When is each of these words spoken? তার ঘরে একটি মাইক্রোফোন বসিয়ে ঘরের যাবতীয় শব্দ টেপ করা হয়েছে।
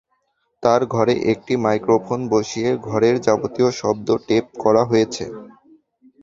তার 0.63 0.81
ঘরে 0.87 1.13
একটি 1.33 1.53
মাইক্রোফোন 1.57 2.19
বসিয়ে 2.33 2.69
ঘরের 2.87 3.15
যাবতীয় 3.25 3.69
শব্দ 3.81 4.07
টেপ 4.27 4.45
করা 4.63 4.83
হয়েছে। 4.85 5.25